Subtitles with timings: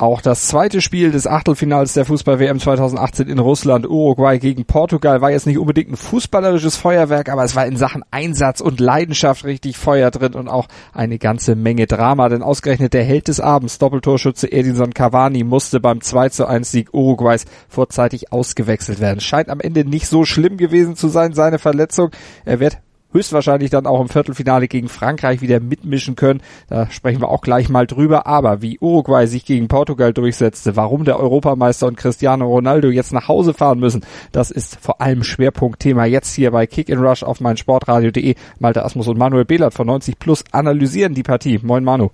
[0.00, 5.32] Auch das zweite Spiel des Achtelfinals der Fußball-WM 2018 in Russland, Uruguay gegen Portugal, war
[5.32, 9.76] jetzt nicht unbedingt ein fußballerisches Feuerwerk, aber es war in Sachen Einsatz und Leidenschaft richtig
[9.76, 14.52] Feuer drin und auch eine ganze Menge Drama, denn ausgerechnet der Held des Abends, Doppeltorschütze
[14.52, 19.18] Edinson Cavani, musste beim 2 zu 1 Sieg Uruguays vorzeitig ausgewechselt werden.
[19.18, 22.10] Scheint am Ende nicht so schlimm gewesen zu sein, seine Verletzung.
[22.44, 22.78] Er wird
[23.12, 26.40] höchstwahrscheinlich dann auch im Viertelfinale gegen Frankreich wieder mitmischen können.
[26.68, 28.26] Da sprechen wir auch gleich mal drüber.
[28.26, 33.28] Aber wie Uruguay sich gegen Portugal durchsetzte, warum der Europameister und Cristiano Ronaldo jetzt nach
[33.28, 37.40] Hause fahren müssen, das ist vor allem Schwerpunktthema jetzt hier bei Kick in Rush auf
[37.40, 38.34] meinsportradio.de.
[38.58, 41.60] Malte Asmus und Manuel Behlert von 90 Plus analysieren die Partie.
[41.62, 42.10] Moin Manu.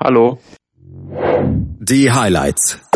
[0.00, 0.38] Hallo.
[1.80, 2.87] Die Highlights.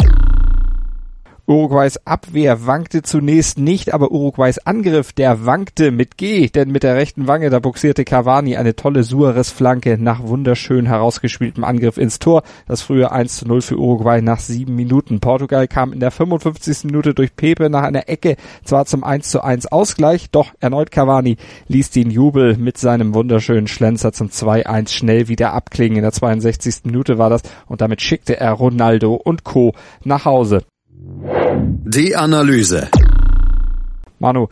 [1.53, 6.97] Uruguays Abwehr wankte zunächst nicht, aber Uruguays Angriff, der wankte mit G, denn mit der
[6.97, 12.43] rechten Wange, da buxierte Cavani eine tolle Suarez-Flanke nach wunderschön herausgespieltem Angriff ins Tor.
[12.67, 15.21] Das frühe 1 zu 0 für Uruguay nach sieben Minuten.
[15.21, 16.85] Portugal kam in der 55.
[16.85, 21.37] Minute durch Pepe nach einer Ecke zwar zum 1 zu 1 Ausgleich, doch erneut Cavani
[21.69, 25.99] ließ den Jubel mit seinem wunderschönen Schlenzer zum 2-1 schnell wieder abklingen.
[25.99, 26.85] In der 62.
[26.85, 29.75] Minute war das und damit schickte er Ronaldo und Co.
[30.03, 30.63] nach Hause.
[31.25, 32.89] Die Analyse.
[34.19, 34.49] Manu,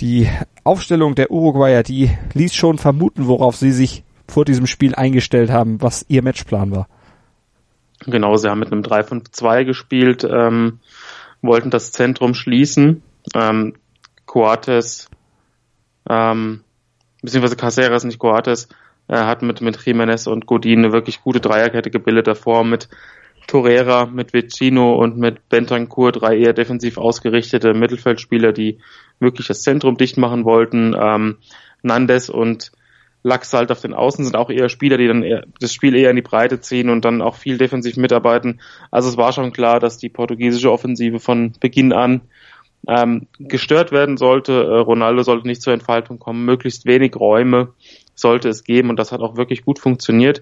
[0.00, 0.28] die
[0.64, 5.80] Aufstellung der Uruguayer, die ließ schon vermuten, worauf sie sich vor diesem Spiel eingestellt haben,
[5.80, 6.88] was ihr Matchplan war.
[8.06, 10.80] Genau, sie haben mit einem 3-5-2 gespielt, ähm,
[11.42, 13.02] wollten das Zentrum schließen.
[13.34, 13.74] Ähm,
[14.26, 15.10] Coates,
[16.08, 16.64] ähm,
[17.22, 18.68] beziehungsweise Caceres, nicht Coates,
[19.08, 22.88] äh, hat mit, mit Jimenez und Godin eine wirklich gute Dreierkette gebildet davor mit
[23.46, 28.78] Torreira, mit Vecino und mit Bentancur, drei eher defensiv ausgerichtete Mittelfeldspieler, die
[29.18, 30.94] wirklich das Zentrum dicht machen wollten.
[30.98, 31.36] Ähm,
[31.82, 32.72] Nandes und
[33.22, 36.16] Laxalt auf den Außen sind auch eher Spieler, die dann eher, das Spiel eher in
[36.16, 38.60] die Breite ziehen und dann auch viel defensiv mitarbeiten.
[38.90, 42.22] Also es war schon klar, dass die portugiesische Offensive von Beginn an
[42.88, 44.52] ähm, gestört werden sollte.
[44.52, 47.74] Äh, Ronaldo sollte nicht zur Entfaltung kommen, möglichst wenig Räume
[48.14, 50.40] sollte es geben und das hat auch wirklich gut funktioniert.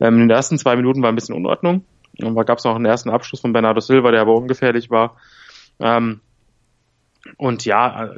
[0.00, 1.84] Ähm, in den ersten zwei Minuten war ein bisschen Unordnung.
[2.22, 5.16] Und da gab es noch einen ersten Abschluss von Bernardo Silva, der aber ungefährlich war.
[5.80, 6.20] Ähm,
[7.36, 8.14] und ja,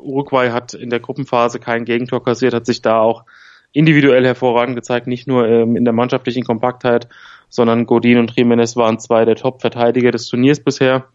[0.00, 3.24] Uruguay hat in der Gruppenphase kein Gegentor kassiert, hat sich da auch
[3.72, 7.08] individuell hervorragend gezeigt, nicht nur ähm, in der mannschaftlichen Kompaktheit,
[7.48, 11.08] sondern Godin und Jiménez waren zwei der Top-Verteidiger des Turniers bisher.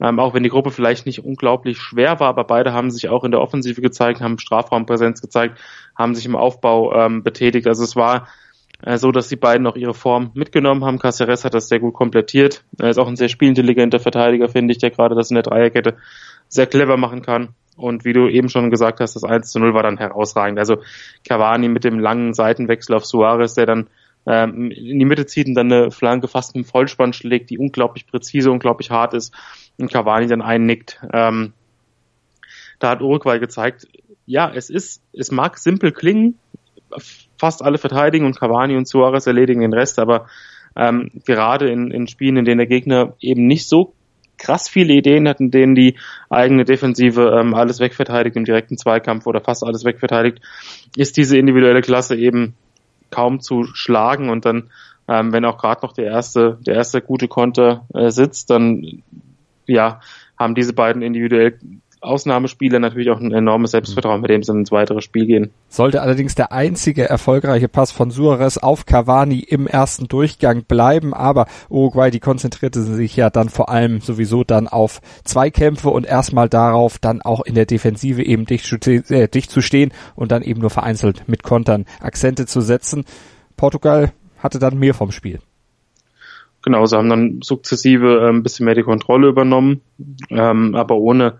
[0.00, 3.22] Ähm, auch wenn die Gruppe vielleicht nicht unglaublich schwer war, aber beide haben sich auch
[3.22, 5.58] in der Offensive gezeigt, haben Strafraumpräsenz gezeigt,
[5.94, 7.66] haben sich im Aufbau ähm, betätigt.
[7.66, 8.26] Also es war äh,
[8.96, 10.98] so dass die beiden auch ihre Form mitgenommen haben.
[10.98, 12.64] Caceres hat das sehr gut komplettiert.
[12.78, 15.96] Er ist auch ein sehr spielintelligenter Verteidiger, finde ich, der gerade das in der Dreierkette
[16.48, 17.54] sehr clever machen kann.
[17.76, 20.58] Und wie du eben schon gesagt hast, das 1 zu 0 war dann herausragend.
[20.58, 20.78] Also
[21.26, 23.88] Cavani mit dem langen Seitenwechsel auf Suarez, der dann
[24.26, 27.58] ähm, in die Mitte zieht und dann eine Flanke fast mit dem Vollspann schlägt, die
[27.58, 29.34] unglaublich präzise, unglaublich hart ist
[29.78, 31.00] und Cavani dann einnickt.
[31.12, 31.54] Ähm,
[32.78, 33.88] da hat Uruguay gezeigt,
[34.26, 36.38] ja, es ist, es mag simpel klingen,
[37.40, 40.26] fast alle verteidigen und Cavani und Suarez erledigen den Rest, aber
[40.76, 43.94] ähm, gerade in, in Spielen, in denen der Gegner eben nicht so
[44.36, 45.96] krass viele Ideen hat, in denen die
[46.28, 50.40] eigene Defensive ähm, alles wegverteidigt im direkten Zweikampf oder fast alles wegverteidigt,
[50.96, 52.54] ist diese individuelle Klasse eben
[53.10, 54.30] kaum zu schlagen.
[54.30, 54.70] Und dann,
[55.08, 59.02] ähm, wenn auch gerade noch der erste, der erste gute Konter äh, sitzt, dann
[59.66, 60.00] ja,
[60.38, 61.58] haben diese beiden individuell
[62.00, 65.50] Ausnahmespieler natürlich auch ein enormes Selbstvertrauen, mit dem sie ins weitere Spiel gehen.
[65.68, 71.46] Sollte allerdings der einzige erfolgreiche Pass von Suarez auf Cavani im ersten Durchgang bleiben, aber
[71.68, 76.98] Uruguay, die konzentrierte sich ja dann vor allem sowieso dann auf Zweikämpfe und erstmal darauf,
[76.98, 80.70] dann auch in der Defensive eben dicht, äh, dicht zu stehen und dann eben nur
[80.70, 83.04] vereinzelt mit Kontern Akzente zu setzen.
[83.58, 85.40] Portugal hatte dann mehr vom Spiel.
[86.62, 89.82] Genau, sie haben dann sukzessive äh, ein bisschen mehr die Kontrolle übernommen,
[90.30, 91.38] ähm, aber ohne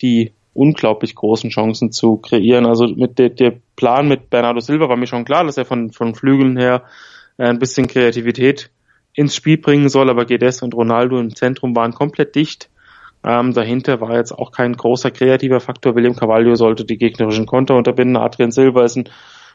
[0.00, 2.66] die unglaublich großen Chancen zu kreieren.
[2.66, 5.92] Also mit der, der Plan mit Bernardo Silva war mir schon klar, dass er von,
[5.92, 6.82] von Flügeln her
[7.36, 8.70] äh, ein bisschen Kreativität
[9.14, 12.70] ins Spiel bringen soll, aber Gedes und Ronaldo im Zentrum waren komplett dicht.
[13.24, 15.94] Ähm, dahinter war jetzt auch kein großer kreativer Faktor.
[15.94, 18.16] William Carvalho sollte die gegnerischen Konter unterbinden.
[18.16, 19.08] Adrian Silva ist ein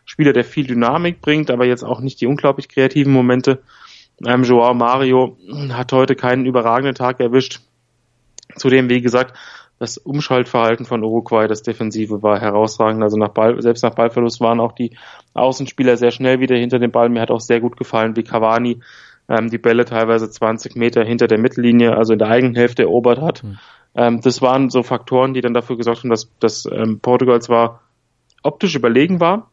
[0.05, 3.61] Spieler, der viel Dynamik bringt, aber jetzt auch nicht die unglaublich kreativen Momente.
[4.25, 5.37] Ähm, Joao Mario
[5.71, 7.61] hat heute keinen überragenden Tag erwischt.
[8.55, 9.35] Zudem, wie gesagt,
[9.83, 13.03] das Umschaltverhalten von Uruguay, das Defensive war herausragend.
[13.03, 14.95] Also nach Ball, selbst nach Ballverlust waren auch die
[15.33, 17.09] Außenspieler sehr schnell wieder hinter dem Ball.
[17.09, 18.79] Mir hat auch sehr gut gefallen, wie Cavani
[19.27, 23.19] ähm, die Bälle teilweise 20 Meter hinter der Mittellinie, also in der eigenen Hälfte erobert
[23.19, 23.43] hat.
[23.43, 23.59] Mhm.
[23.93, 27.81] Ähm, das waren so Faktoren, die dann dafür gesorgt haben, dass, dass ähm, Portugal zwar
[28.41, 29.51] optisch überlegen war,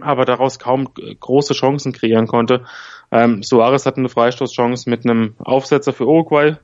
[0.00, 2.66] aber daraus kaum große Chancen kreieren konnte.
[3.10, 6.56] Ähm, Suarez hatte eine Freistoßchance mit einem Aufsetzer für Uruguay,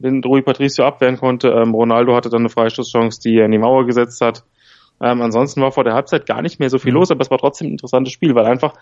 [0.00, 1.48] den Rui Patricio abwehren konnte.
[1.48, 4.44] Ähm, Ronaldo hatte dann eine Freistoßchance, die er in die Mauer gesetzt hat.
[5.00, 6.98] Ähm, ansonsten war vor der Halbzeit gar nicht mehr so viel mhm.
[6.98, 8.74] los, aber es war trotzdem ein interessantes Spiel, weil einfach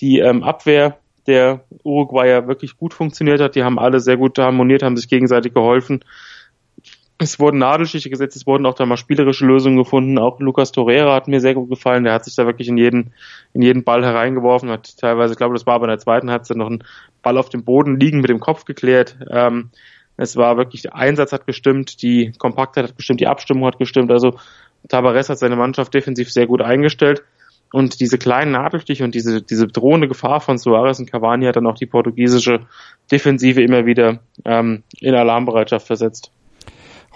[0.00, 3.56] die ähm, Abwehr der Uruguayer wirklich gut funktioniert hat.
[3.56, 6.04] Die haben alle sehr gut harmoniert, haben sich gegenseitig geholfen.
[7.18, 10.18] Es wurden Nadelstiche gesetzt, es wurden auch da mal spielerische Lösungen gefunden.
[10.18, 12.04] Auch Lucas Torreira hat mir sehr gut gefallen.
[12.04, 13.14] Der hat sich da wirklich in jeden,
[13.54, 16.58] in jeden Ball hereingeworfen, hat teilweise, ich glaube, das war aber in der zweiten Halbzeit
[16.58, 16.84] noch einen
[17.22, 19.16] Ball auf dem Boden liegen mit dem Kopf geklärt.
[19.30, 19.70] Ähm,
[20.16, 24.10] es war wirklich, der Einsatz hat gestimmt, die Kompaktheit hat gestimmt, die Abstimmung hat gestimmt.
[24.10, 24.38] Also
[24.88, 27.22] Tabares hat seine Mannschaft defensiv sehr gut eingestellt.
[27.72, 31.66] Und diese kleinen Nadelstiche und diese, diese drohende Gefahr von Suarez und Cavani hat dann
[31.66, 32.60] auch die portugiesische
[33.10, 36.30] Defensive immer wieder ähm, in Alarmbereitschaft versetzt.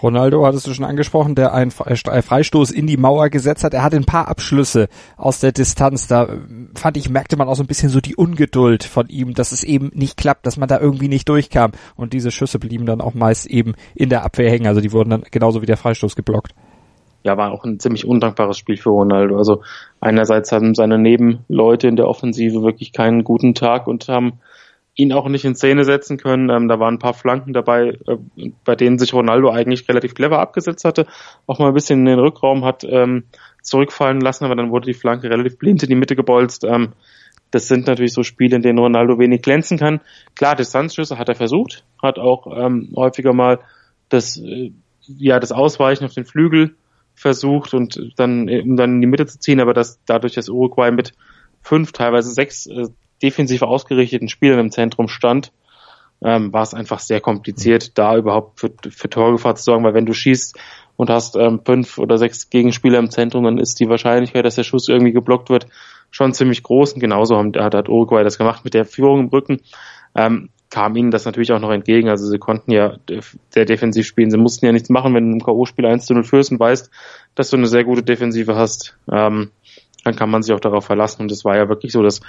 [0.01, 3.73] Ronaldo hattest du schon angesprochen, der einen Freistoß in die Mauer gesetzt hat.
[3.73, 4.87] Er hatte ein paar Abschlüsse
[5.17, 6.07] aus der Distanz.
[6.07, 6.27] Da
[6.75, 9.63] fand ich, merkte man auch so ein bisschen so die Ungeduld von ihm, dass es
[9.63, 11.71] eben nicht klappt, dass man da irgendwie nicht durchkam.
[11.95, 14.67] Und diese Schüsse blieben dann auch meist eben in der Abwehr hängen.
[14.67, 16.53] Also die wurden dann genauso wie der Freistoß geblockt
[17.23, 19.37] ja, war auch ein ziemlich undankbares Spiel für Ronaldo.
[19.37, 19.61] Also
[19.99, 24.39] einerseits haben seine Nebenleute in der Offensive wirklich keinen guten Tag und haben
[24.95, 26.49] ihn auch nicht in Szene setzen können.
[26.49, 30.39] Ähm, da waren ein paar Flanken dabei, äh, bei denen sich Ronaldo eigentlich relativ clever
[30.39, 31.07] abgesetzt hatte,
[31.47, 33.23] auch mal ein bisschen in den Rückraum hat ähm,
[33.61, 36.63] zurückfallen lassen, aber dann wurde die Flanke relativ blind in die Mitte gebolzt.
[36.63, 36.93] Ähm,
[37.51, 40.01] das sind natürlich so Spiele, in denen Ronaldo wenig glänzen kann.
[40.35, 43.59] Klar, Distanzschüsse hat er versucht, hat auch ähm, häufiger mal
[44.09, 44.71] das, äh,
[45.05, 46.75] ja, das Ausweichen auf den Flügel
[47.13, 50.91] versucht und dann, um dann in die Mitte zu ziehen, aber dass dadurch, dass Uruguay
[50.91, 51.13] mit
[51.61, 52.87] fünf, teilweise sechs äh,
[53.21, 55.51] defensiv ausgerichteten Spielern im Zentrum stand,
[56.23, 60.05] ähm, war es einfach sehr kompliziert, da überhaupt für, für Torgefahr zu sorgen, weil wenn
[60.05, 60.57] du schießt
[60.95, 64.63] und hast ähm, fünf oder sechs Gegenspieler im Zentrum, dann ist die Wahrscheinlichkeit, dass der
[64.63, 65.67] Schuss irgendwie geblockt wird,
[66.11, 69.61] schon ziemlich groß und genauso hat, hat Uruguay das gemacht mit der Führung im Rücken.
[70.13, 72.09] Ähm, kam ihnen das natürlich auch noch entgegen.
[72.09, 72.95] Also sie konnten ja
[73.49, 74.31] sehr defensiv spielen.
[74.31, 76.89] Sie mussten ja nichts machen, wenn du im K.O.-Spiel 1 zu 0 führst und weißt,
[77.35, 78.97] dass du eine sehr gute Defensive hast.
[79.11, 79.51] Ähm,
[80.03, 81.23] dann kann man sich auch darauf verlassen.
[81.23, 82.21] Und es war ja wirklich so, dass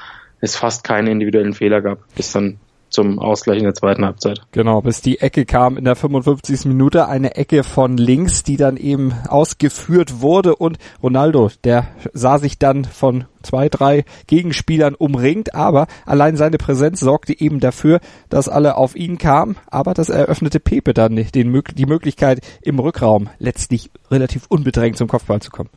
[0.42, 2.58] es fast keine individuellen Fehler gab, bis dann
[2.90, 4.42] zum Ausgleich in der zweiten Halbzeit.
[4.52, 6.66] Genau, bis die Ecke kam in der 55.
[6.66, 12.58] Minute, eine Ecke von links, die dann eben ausgeführt wurde und Ronaldo, der sah sich
[12.58, 18.76] dann von zwei, drei Gegenspielern umringt, aber allein seine Präsenz sorgte eben dafür, dass alle
[18.76, 24.44] auf ihn kamen, aber das eröffnete Pepe dann den, die Möglichkeit im Rückraum letztlich relativ
[24.48, 25.70] unbedrängt zum Kopfball zu kommen.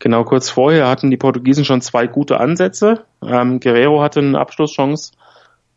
[0.00, 3.04] Genau, kurz vorher hatten die Portugiesen schon zwei gute Ansätze.
[3.22, 5.12] Ähm, Guerrero hatte eine Abschlusschance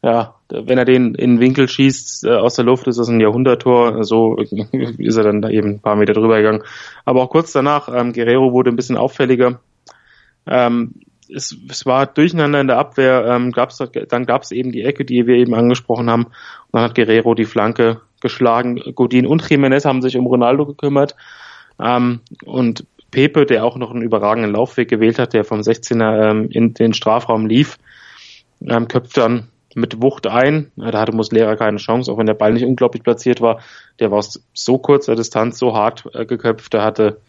[0.03, 3.21] ja, wenn er den in den Winkel schießt äh, aus der Luft, ist das ein
[3.21, 4.03] Jahrhunderttor.
[4.03, 6.63] So ist er dann da eben ein paar Meter drüber gegangen.
[7.05, 9.61] Aber auch kurz danach, ähm, Guerrero wurde ein bisschen auffälliger.
[10.45, 10.95] Ähm,
[11.33, 13.25] es, es war Durcheinander in der Abwehr.
[13.27, 16.25] Ähm, gab's, dann gab es eben die Ecke, die wir eben angesprochen haben.
[16.25, 16.33] Und
[16.73, 18.81] dann hat Guerrero die Flanke geschlagen.
[18.95, 21.15] Godin und Jiménez haben sich um Ronaldo gekümmert.
[21.81, 26.49] Ähm, und Pepe, der auch noch einen überragenden Laufweg gewählt hat, der vom 16er ähm,
[26.49, 27.77] in den Strafraum lief,
[28.67, 30.71] ähm, köpft dann mit Wucht ein.
[30.75, 33.61] Da hatte Muslera keine Chance, auch wenn der Ball nicht unglaublich platziert war.
[33.99, 37.21] Der war aus so kurzer Distanz so hart äh, geköpft, da hatte,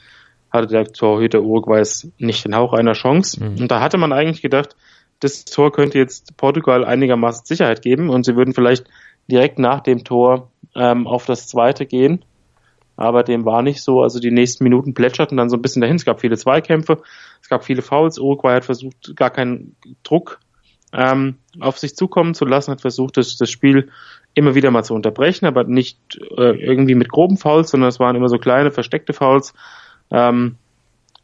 [0.50, 3.44] hatte der Torhüter Uruguays nicht den Hauch einer Chance.
[3.44, 3.60] Mhm.
[3.62, 4.76] Und da hatte man eigentlich gedacht,
[5.20, 8.84] das Tor könnte jetzt Portugal einigermaßen Sicherheit geben und sie würden vielleicht
[9.30, 12.24] direkt nach dem Tor ähm, auf das zweite gehen.
[12.96, 14.02] Aber dem war nicht so.
[14.02, 15.96] Also die nächsten Minuten plätscherten dann so ein bisschen dahin.
[15.96, 17.02] Es gab viele Zweikämpfe,
[17.42, 18.18] es gab viele Fouls.
[18.18, 20.38] Uruguay hat versucht, gar keinen Druck
[20.94, 23.90] ähm, auf sich zukommen zu lassen, hat versucht, das, das Spiel
[24.34, 25.98] immer wieder mal zu unterbrechen, aber nicht
[26.36, 29.54] äh, irgendwie mit groben Fouls, sondern es waren immer so kleine, versteckte Fouls.
[30.10, 30.56] Ähm,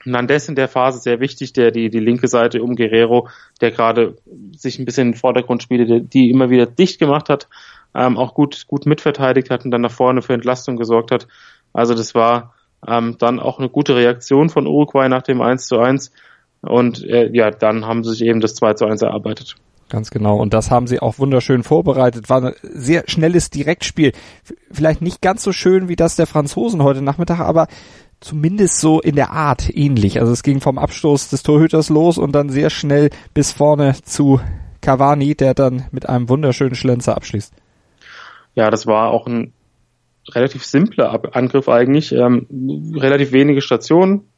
[0.05, 3.29] Nandes in der Phase sehr wichtig, der die, die linke Seite um Guerrero,
[3.61, 4.17] der gerade
[4.57, 7.49] sich ein bisschen in den Vordergrund spielte, die immer wieder dicht gemacht hat,
[7.95, 11.29] ähm, auch gut, gut mitverteidigt hat und dann nach vorne für Entlastung gesorgt hat.
[11.73, 12.55] Also das war
[12.87, 16.13] ähm, dann auch eine gute Reaktion von Uruguay nach dem 1 zu 1.
[16.63, 19.57] Und äh, ja, dann haben sie sich eben das 2 zu 1 erarbeitet.
[19.89, 20.37] Ganz genau.
[20.37, 22.31] Und das haben sie auch wunderschön vorbereitet.
[22.31, 24.13] War ein sehr schnelles Direktspiel.
[24.71, 27.67] Vielleicht nicht ganz so schön wie das der Franzosen heute Nachmittag, aber
[28.21, 30.21] zumindest so in der Art ähnlich.
[30.21, 34.41] Also es ging vom Abstoß des Torhüters los und dann sehr schnell bis vorne zu
[34.81, 37.53] Cavani, der dann mit einem wunderschönen Schlenzer abschließt.
[38.55, 39.53] Ja, das war auch ein
[40.33, 42.13] relativ simpler Angriff eigentlich.
[42.13, 42.47] Ähm,
[42.97, 44.29] relativ wenige Stationen,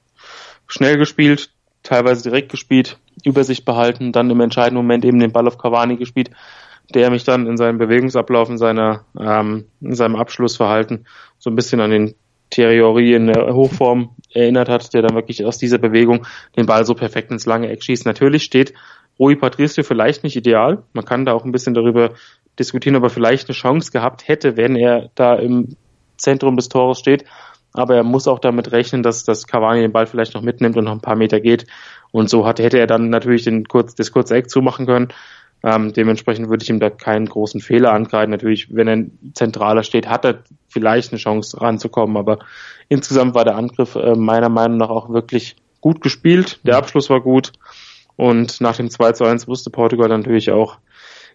[0.67, 1.51] schnell gespielt,
[1.83, 6.31] teilweise direkt gespielt, Übersicht behalten, dann im entscheidenden Moment eben den Ball auf Cavani gespielt,
[6.95, 11.07] der mich dann in seinem Bewegungsablauf, in, seiner, ähm, in seinem Abschlussverhalten
[11.39, 12.15] so ein bisschen an den
[12.51, 16.95] Thierry in der Hochform erinnert hat, der dann wirklich aus dieser Bewegung den Ball so
[16.95, 18.05] perfekt ins lange Eck schießt.
[18.05, 18.75] Natürlich steht
[19.19, 20.83] Rui Patricio vielleicht nicht ideal.
[20.93, 22.11] Man kann da auch ein bisschen darüber
[22.59, 25.76] diskutieren, ob er vielleicht eine Chance gehabt hätte, wenn er da im
[26.16, 27.25] Zentrum des Tores steht.
[27.75, 30.85] Aber er muss auch damit rechnen, dass, dass Cavani den Ball vielleicht noch mitnimmt und
[30.85, 31.66] noch ein paar Meter geht.
[32.11, 35.09] Und so hat, hätte er dann natürlich den kurz, das kurze Eck zumachen können.
[35.64, 38.30] Ähm, dementsprechend würde ich ihm da keinen großen Fehler angreifen.
[38.30, 39.04] Natürlich, wenn er
[39.35, 42.16] zentraler steht, hat er vielleicht eine Chance ranzukommen.
[42.16, 42.40] Aber
[42.88, 46.61] insgesamt war der Angriff äh, meiner Meinung nach auch wirklich gut gespielt.
[46.64, 47.52] Der Abschluss war gut.
[48.16, 50.78] Und nach dem 2 zu 1 wusste Portugal natürlich auch,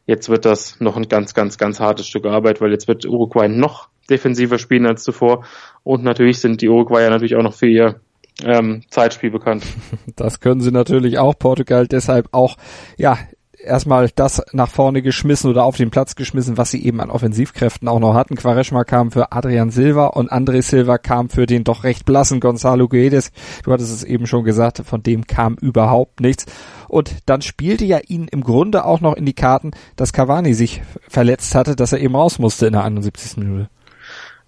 [0.08, 3.48] jetzt wird das noch ein ganz, ganz, ganz hartes Stück Arbeit, weil jetzt wird Uruguay
[3.48, 5.46] noch defensiver spielen als zuvor.
[5.84, 8.00] Und natürlich sind die Uruguayer natürlich auch noch für ihr
[8.44, 9.64] ähm, Zeitspiel bekannt.
[10.16, 11.38] Das können sie natürlich auch.
[11.38, 12.58] Portugal deshalb auch,
[12.98, 13.20] ja,
[13.68, 17.88] erstmal das nach vorne geschmissen oder auf den Platz geschmissen, was sie eben an Offensivkräften
[17.88, 18.36] auch noch hatten.
[18.36, 22.88] Quaresma kam für Adrian Silva und André Silva kam für den doch recht blassen Gonzalo
[22.88, 23.32] Guedes.
[23.64, 26.46] Du hattest es eben schon gesagt, von dem kam überhaupt nichts.
[26.88, 30.82] Und dann spielte ja ihn im Grunde auch noch in die Karten, dass Cavani sich
[31.08, 33.38] verletzt hatte, dass er eben raus musste in der 71.
[33.38, 33.70] Minute.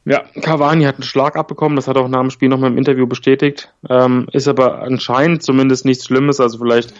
[0.05, 2.77] Ja, Cavani hat einen Schlag abbekommen, das hat er auch nach dem Spiel nochmal im
[2.77, 3.73] Interview bestätigt.
[3.88, 6.93] Ähm, ist aber anscheinend zumindest nichts Schlimmes, also vielleicht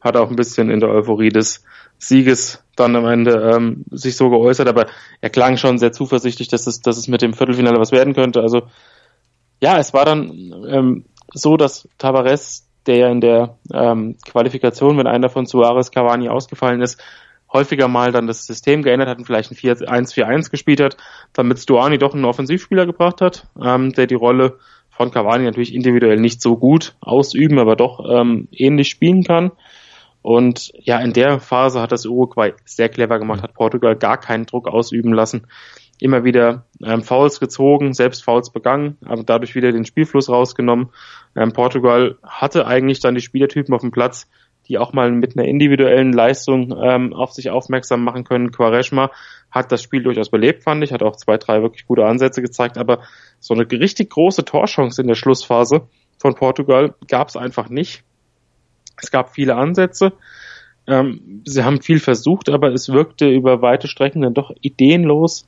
[0.00, 1.64] hat auch ein bisschen in der Euphorie des
[1.98, 4.86] Sieges dann am Ende ähm, sich so geäußert, aber
[5.20, 8.40] er klang schon sehr zuversichtlich, dass es, dass es mit dem Viertelfinale was werden könnte.
[8.40, 8.62] Also
[9.60, 10.30] ja, es war dann
[10.68, 16.80] ähm, so, dass Tavares, der in der ähm, Qualifikation, wenn einer von Suarez Cavani ausgefallen
[16.80, 17.02] ist,
[17.52, 20.96] häufiger mal dann das System geändert hat und vielleicht ein 1-4-1 gespielt hat,
[21.32, 24.58] damit Stuani doch einen Offensivspieler gebracht hat, ähm, der die Rolle
[24.90, 29.52] von Cavani natürlich individuell nicht so gut ausüben, aber doch ähm, ähnlich spielen kann.
[30.28, 34.44] Und ja, in der Phase hat das Uruguay sehr clever gemacht, hat Portugal gar keinen
[34.44, 35.46] Druck ausüben lassen.
[36.00, 40.90] Immer wieder ähm, Fouls gezogen, selbst Fouls begangen, aber dadurch wieder den Spielfluss rausgenommen.
[41.34, 44.28] Ähm, Portugal hatte eigentlich dann die Spielertypen auf dem Platz,
[44.68, 48.50] die auch mal mit einer individuellen Leistung ähm, auf sich aufmerksam machen können.
[48.50, 49.10] Quaresma
[49.50, 52.76] hat das Spiel durchaus belebt, fand ich, hat auch zwei, drei wirklich gute Ansätze gezeigt,
[52.76, 53.00] aber
[53.40, 58.04] so eine richtig große Torchance in der Schlussphase von Portugal gab es einfach nicht.
[59.00, 60.12] Es gab viele Ansätze.
[60.86, 65.46] Ähm, sie haben viel versucht, aber es wirkte über weite Strecken dann doch ideenlos,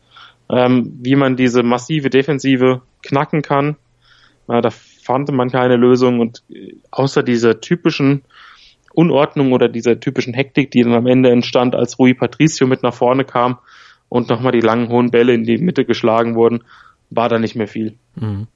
[0.51, 3.77] ähm, wie man diese massive Defensive knacken kann.
[4.49, 8.23] Äh, da fand man keine Lösung und äh, außer dieser typischen
[8.93, 12.95] Unordnung oder dieser typischen Hektik, die dann am Ende entstand, als Rui Patricio mit nach
[12.95, 13.59] vorne kam
[14.09, 16.65] und nochmal die langen hohen Bälle in die Mitte geschlagen wurden,
[17.09, 17.95] war da nicht mehr viel.
[18.17, 18.47] Mhm.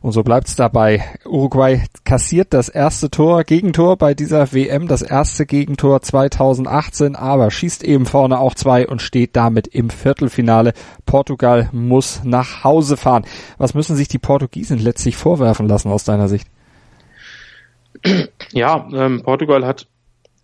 [0.00, 1.04] Und so bleibt's dabei.
[1.24, 7.82] Uruguay kassiert das erste Tor, Gegentor bei dieser WM, das erste Gegentor 2018, aber schießt
[7.82, 10.72] eben vorne auch zwei und steht damit im Viertelfinale.
[11.04, 13.24] Portugal muss nach Hause fahren.
[13.58, 16.46] Was müssen sich die Portugiesen letztlich vorwerfen lassen aus deiner Sicht?
[18.52, 19.88] Ja, ähm, Portugal hat,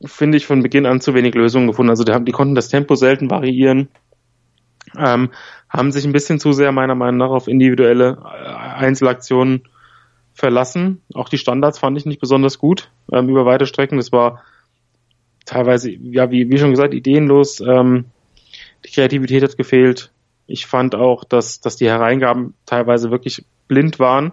[0.04, 1.90] finde ich, von Beginn an zu wenig Lösungen gefunden.
[1.90, 3.88] Also die, haben, die konnten das Tempo selten variieren.
[4.98, 5.30] Ähm,
[5.74, 8.48] haben sich ein bisschen zu sehr meiner Meinung nach auf individuelle äh,
[8.84, 9.64] Einzelaktionen
[10.32, 11.02] verlassen.
[11.14, 13.96] Auch die Standards fand ich nicht besonders gut ähm, über weite Strecken.
[13.96, 14.42] Das war
[15.46, 17.60] teilweise, ja, wie, wie schon gesagt, ideenlos.
[17.60, 18.06] Ähm,
[18.84, 20.12] die Kreativität hat gefehlt.
[20.46, 24.32] Ich fand auch, dass, dass die Hereingaben teilweise wirklich blind waren.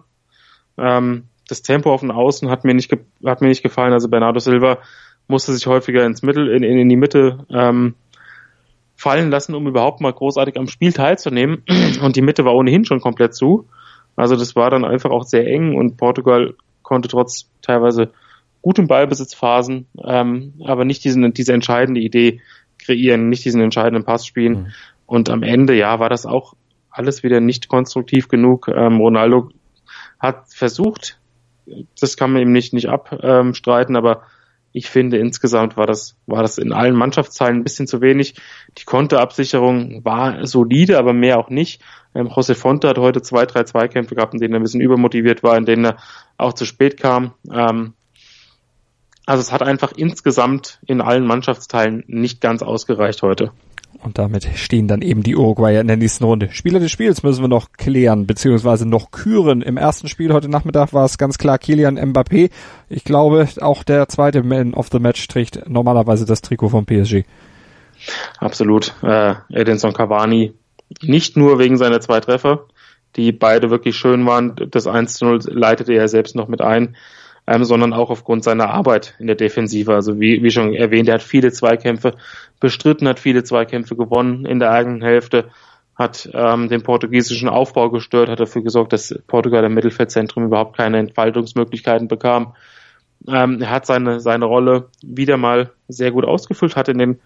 [0.77, 2.91] Ähm, das Tempo auf den Außen hat mir nicht,
[3.25, 3.93] hat mir nicht gefallen.
[3.93, 4.77] Also Bernardo Silva
[5.27, 7.95] musste sich häufiger ins Mittel, in, in, in die Mitte ähm,
[9.01, 11.63] fallen lassen, um überhaupt mal großartig am Spiel teilzunehmen.
[12.03, 13.67] Und die Mitte war ohnehin schon komplett zu.
[14.15, 16.53] Also das war dann einfach auch sehr eng und Portugal
[16.84, 18.12] konnte trotz teilweise
[18.62, 22.41] gutem Ballbesitzphasen, ähm, aber nicht diesen, diese entscheidende Idee
[22.77, 24.53] kreieren, nicht diesen entscheidenden Pass spielen.
[24.53, 24.67] Mhm.
[25.05, 26.53] Und am Ende, ja, war das auch
[26.91, 28.67] alles wieder nicht konstruktiv genug.
[28.67, 29.50] Ähm, Ronaldo
[30.20, 31.17] hat versucht,
[32.00, 34.24] das kann man ihm nicht, nicht abstreiten, aber
[34.73, 38.35] ich finde, insgesamt war das, war das in allen Mannschaftsteilen ein bisschen zu wenig.
[38.77, 41.81] Die Konterabsicherung war solide, aber mehr auch nicht.
[42.15, 45.43] Ähm, José Fonte hat heute zwei, drei Zweikämpfe gehabt, in denen er ein bisschen übermotiviert
[45.43, 45.97] war, in denen er
[46.37, 47.33] auch zu spät kam.
[47.51, 47.93] Ähm,
[49.25, 53.51] also es hat einfach insgesamt in allen Mannschaftsteilen nicht ganz ausgereicht heute.
[54.03, 56.50] Und damit stehen dann eben die Uruguayer in der nächsten Runde.
[56.51, 59.62] Spieler des Spiels müssen wir noch klären, beziehungsweise noch küren.
[59.62, 62.50] Im ersten Spiel heute Nachmittag war es ganz klar Kilian Mbappé.
[62.89, 67.24] Ich glaube, auch der zweite Man of the Match trägt normalerweise das Trikot vom PSG.
[68.39, 68.95] Absolut.
[69.03, 70.53] Äh, Edinson Cavani,
[71.01, 72.65] nicht nur wegen seiner zwei Treffer,
[73.15, 74.55] die beide wirklich schön waren.
[74.55, 76.95] Das 1 zu 0 leitete er selbst noch mit ein.
[77.51, 79.93] Ähm, sondern auch aufgrund seiner Arbeit in der Defensive.
[79.93, 82.15] Also wie, wie schon erwähnt, er hat viele Zweikämpfe
[82.62, 85.50] bestritten, hat viele Zweikämpfe gewonnen in der eigenen Hälfte,
[85.96, 91.00] hat ähm, den portugiesischen Aufbau gestört, hat dafür gesorgt, dass Portugal im Mittelfeldzentrum überhaupt keine
[91.00, 92.55] Entfaltungsmöglichkeiten bekam.
[93.27, 97.20] Ähm, er hat seine, seine Rolle wieder mal sehr gut ausgefüllt, hat in den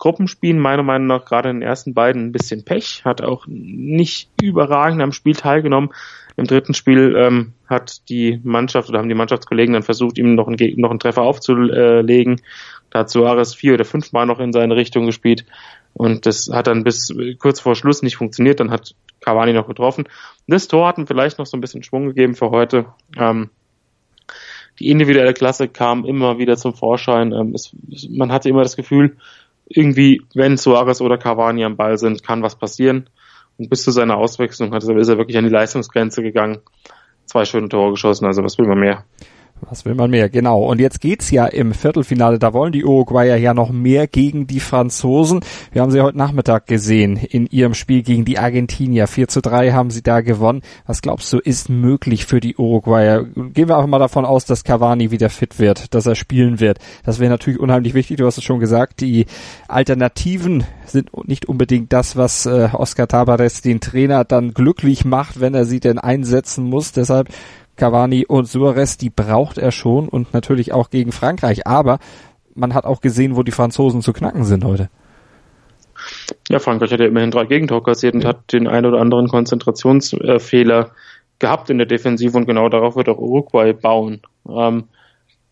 [0.00, 4.30] Gruppenspielen meiner Meinung nach gerade in den ersten beiden ein bisschen Pech, hat auch nicht
[4.42, 5.90] überragend am Spiel teilgenommen.
[6.36, 10.48] Im dritten Spiel ähm, hat die Mannschaft oder haben die Mannschaftskollegen dann versucht, ihm noch
[10.48, 12.40] einen, noch einen Treffer aufzulegen.
[12.88, 15.44] Da hat Suarez vier oder fünfmal noch in seine Richtung gespielt
[15.92, 18.58] und das hat dann bis kurz vor Schluss nicht funktioniert.
[18.58, 20.08] Dann hat Cavani noch getroffen.
[20.46, 22.86] Das Tor hat ihm vielleicht noch so ein bisschen Schwung gegeben für heute.
[23.18, 23.50] Ähm,
[24.78, 27.32] die individuelle Klasse kam immer wieder zum Vorschein.
[27.32, 27.76] Ähm, es,
[28.08, 29.18] man hatte immer das Gefühl,
[29.70, 33.08] irgendwie, wenn Suarez oder Cavani am Ball sind, kann was passieren.
[33.56, 36.58] Und bis zu seiner Auswechslung hat, ist er wirklich an die Leistungsgrenze gegangen.
[37.24, 39.04] Zwei schöne Tore geschossen, also was will man mehr?
[39.68, 40.28] Was will man mehr?
[40.28, 40.64] Genau.
[40.64, 42.38] Und jetzt geht's ja im Viertelfinale.
[42.38, 45.40] Da wollen die Uruguayer ja noch mehr gegen die Franzosen.
[45.72, 49.06] Wir haben sie heute Nachmittag gesehen in ihrem Spiel gegen die Argentinier.
[49.06, 50.62] 4 zu 3 haben sie da gewonnen.
[50.86, 53.24] Was glaubst du, ist möglich für die Uruguayer?
[53.24, 56.78] Gehen wir einfach mal davon aus, dass Cavani wieder fit wird, dass er spielen wird.
[57.04, 58.16] Das wäre natürlich unheimlich wichtig.
[58.16, 59.00] Du hast es schon gesagt.
[59.00, 59.26] Die
[59.68, 65.54] Alternativen sind nicht unbedingt das, was äh, Oscar Tabares den Trainer dann glücklich macht, wenn
[65.54, 66.92] er sie denn einsetzen muss.
[66.92, 67.28] Deshalb
[67.80, 71.66] Cavani und Suarez, die braucht er schon und natürlich auch gegen Frankreich.
[71.66, 71.98] Aber
[72.54, 74.90] man hat auch gesehen, wo die Franzosen zu knacken sind heute.
[76.50, 80.90] Ja, Frankreich hat ja immerhin drei Gegentore kassiert und hat den einen oder anderen Konzentrationsfehler
[81.38, 84.20] gehabt in der Defensive und genau darauf wird auch Uruguay bauen.
[84.46, 84.84] Ähm,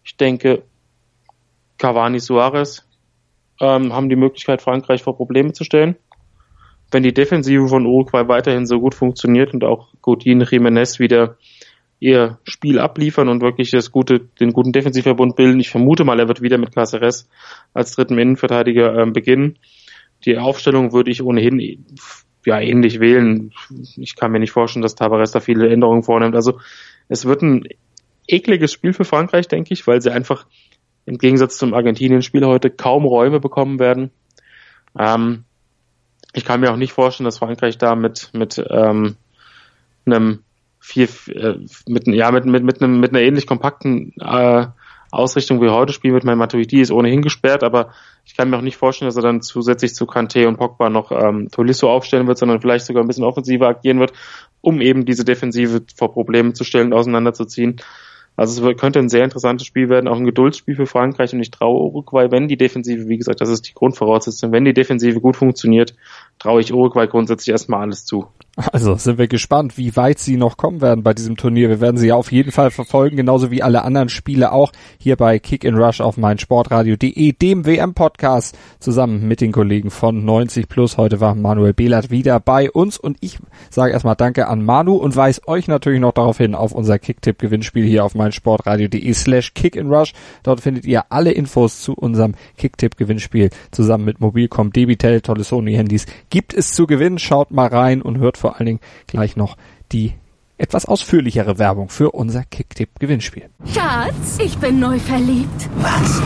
[0.04, 0.62] ich denke,
[1.78, 2.86] Cavani, Suarez
[3.58, 5.96] ähm, haben die Möglichkeit, Frankreich vor Probleme zu stellen.
[6.90, 11.38] Wenn die Defensive von Uruguay weiterhin so gut funktioniert und auch Godin Jiménez wieder
[12.00, 15.60] ihr Spiel abliefern und wirklich das gute, den guten Defensivverbund bilden.
[15.60, 17.28] Ich vermute mal, er wird wieder mit Caceres
[17.74, 19.58] als dritten Innenverteidiger ähm, beginnen.
[20.24, 21.86] Die Aufstellung würde ich ohnehin
[22.44, 23.52] ja ähnlich wählen.
[23.96, 26.34] Ich kann mir nicht vorstellen, dass Tavares da viele Änderungen vornimmt.
[26.34, 26.60] Also
[27.08, 27.68] es wird ein
[28.26, 30.46] ekliges Spiel für Frankreich, denke ich, weil sie einfach
[31.04, 34.10] im Gegensatz zum Argentinien-Spiel heute kaum Räume bekommen werden.
[34.98, 35.44] Ähm,
[36.34, 39.16] ich kann mir auch nicht vorstellen, dass Frankreich da mit, mit ähm,
[40.04, 40.40] einem
[40.80, 41.54] vier, äh,
[41.86, 44.66] mit, ja, mit, mit, mit, einem, mit einer ähnlich kompakten äh,
[45.10, 46.24] Ausrichtung wie heute spielen wird.
[46.24, 47.92] Mein Matuidi ist ohnehin gesperrt, aber
[48.24, 51.12] ich kann mir auch nicht vorstellen, dass er dann zusätzlich zu Kante und Pogba noch
[51.12, 54.12] ähm, Tolisso aufstellen wird, sondern vielleicht sogar ein bisschen offensiver agieren wird,
[54.60, 57.80] um eben diese Defensive vor Problemen zu stellen, auseinanderzuziehen.
[58.36, 61.50] Also es könnte ein sehr interessantes Spiel werden, auch ein Geduldsspiel für Frankreich und ich
[61.50, 65.34] traue Uruguay, wenn die Defensive, wie gesagt, das ist die Grundvoraussetzung, wenn die Defensive gut
[65.34, 65.96] funktioniert,
[66.38, 68.28] traue ich Uruguay grundsätzlich erstmal alles zu.
[68.72, 71.68] Also sind wir gespannt, wie weit sie noch kommen werden bei diesem Turnier.
[71.68, 75.14] Wir werden sie ja auf jeden Fall verfolgen, genauso wie alle anderen Spiele auch hier
[75.14, 80.96] bei Kick in Rush auf meinsportradio.de, dem WM-Podcast, zusammen mit den Kollegen von 90 Plus.
[80.96, 83.38] Heute war Manuel Behlert wieder bei uns und ich
[83.70, 87.86] sage erstmal Danke an Manu und weise euch natürlich noch darauf hin auf unser Kicktipp-Gewinnspiel
[87.86, 90.14] hier auf meinsportradio.de slash Kick in Rush.
[90.42, 96.06] Dort findet ihr alle Infos zu unserem Kicktipp-Gewinnspiel zusammen mit Mobilcom, Debitel, tolle Sony-Handys.
[96.28, 99.56] Gibt es zu gewinnen, schaut mal rein und hört vor vor allen Dingen gleich noch
[99.92, 100.14] die
[100.56, 103.50] etwas ausführlichere Werbung für unser Kicktipp-Gewinnspiel.
[103.72, 105.68] Schatz, ich bin neu verliebt.
[105.76, 106.22] Was?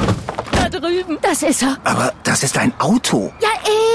[0.53, 1.19] Da drüben.
[1.21, 1.77] Das ist er.
[1.83, 3.33] Aber das ist ein Auto.
[3.43, 3.49] Ja,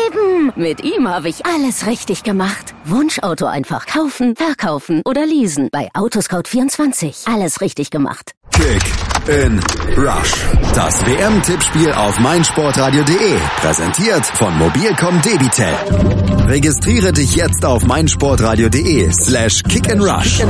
[0.08, 0.52] eben.
[0.58, 2.76] Mit ihm habe ich alles richtig gemacht.
[2.84, 5.70] Wunschauto einfach kaufen, verkaufen oder leasen.
[5.72, 7.34] Bei Autoscout24.
[7.34, 8.34] Alles richtig gemacht.
[8.52, 8.84] Kick
[9.28, 9.60] in
[9.98, 10.34] Rush.
[10.76, 13.38] Das WM-Tippspiel auf meinsportradio.de.
[13.62, 16.37] Präsentiert von Mobilcom Debitel.
[16.48, 20.42] Registriere dich jetzt auf meinsportradio.de slash kick and rush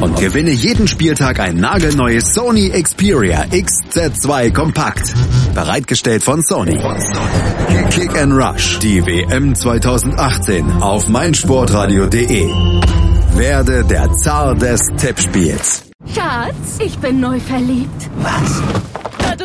[0.00, 5.14] und gewinne jeden Spieltag ein nagelneues Sony Xperia XZ2 Kompakt.
[5.54, 6.76] Bereitgestellt von Sony.
[7.90, 8.80] Kick and Rush.
[8.80, 12.48] Die WM 2018 auf meinsportradio.de.
[13.36, 15.84] Werde der Zar des Tippspiels.
[16.12, 18.10] Schatz, ich bin neu verliebt.
[18.16, 19.03] Was?